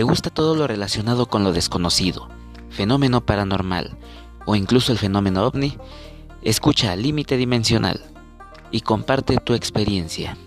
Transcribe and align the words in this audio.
¿Te 0.00 0.04
gusta 0.04 0.30
todo 0.30 0.56
lo 0.56 0.66
relacionado 0.66 1.26
con 1.26 1.44
lo 1.44 1.52
desconocido, 1.52 2.30
fenómeno 2.70 3.20
paranormal 3.20 3.98
o 4.46 4.56
incluso 4.56 4.92
el 4.92 4.98
fenómeno 4.98 5.44
ovni? 5.44 5.76
Escucha 6.40 6.96
Límite 6.96 7.36
Dimensional 7.36 8.00
y 8.70 8.80
comparte 8.80 9.36
tu 9.36 9.52
experiencia. 9.52 10.38